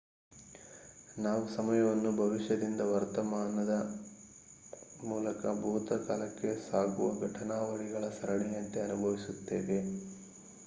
ನಾವು 1.15 1.43
ಸಮಯವನ್ನು 1.47 2.11
ಭವಿಷ್ಯದಿಂದ 2.15 2.81
ವರ್ತಮಾನದ 2.87 3.73
ಮೂಲಕ 5.03 5.51
ಭೂತಕಾಲಕ್ಕೆ 5.61 6.53
ಸಾಗುವ 6.63 7.09
ಘಟನಾವಳಿಗಳ 7.21 8.09
ಸರಣಿಯಂತೆ 8.17 8.81
ಅನುಭವಿಸುತ್ತೇವೆ 8.81 9.79